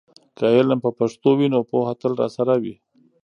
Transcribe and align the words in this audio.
که 0.37 0.45
علم 0.57 0.79
په 0.85 0.89
پښتو 0.99 1.29
وي، 1.37 1.47
نو 1.53 1.59
پوهه 1.69 1.93
تل 2.01 2.11
راسره 2.21 2.55
وي. 2.63 2.75